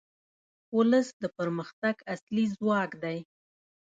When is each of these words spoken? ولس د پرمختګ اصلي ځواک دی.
ولس 0.77 1.07
د 1.21 1.23
پرمختګ 1.37 1.95
اصلي 2.13 2.45
ځواک 2.55 2.91
دی. 3.03 3.17